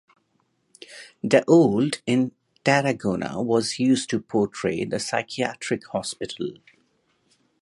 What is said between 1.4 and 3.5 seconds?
old in Tarragona